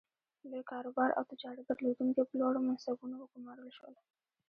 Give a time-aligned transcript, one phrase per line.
[0.49, 3.95] لوی کاروبار او تجارت درلودونکي په لوړو منصبونو وګومارل شول.